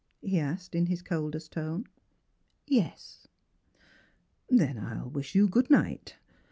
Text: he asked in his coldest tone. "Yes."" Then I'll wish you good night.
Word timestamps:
he 0.23 0.39
asked 0.39 0.73
in 0.73 0.87
his 0.87 1.03
coldest 1.03 1.51
tone. 1.51 1.85
"Yes."" 2.65 3.27
Then 4.49 4.79
I'll 4.79 5.11
wish 5.11 5.35
you 5.35 5.47
good 5.47 5.69
night. 5.69 6.15